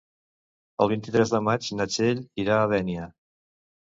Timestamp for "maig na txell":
1.49-2.25